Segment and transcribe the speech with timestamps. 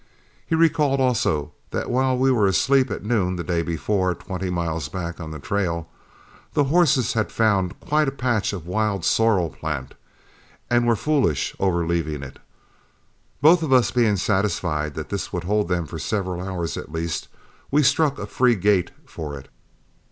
[0.47, 4.89] He recalled, also, that while we were asleep at noon the day before, twenty miles
[4.89, 5.87] back on the trail,
[6.53, 9.93] the horses had found quite a patch of wild sorrel plant,
[10.71, 12.39] and were foolish over leaving it.
[13.43, 17.27] Both of us being satisfied that this would hold them for several hours at least,
[17.69, 19.49] we struck a free gait for it.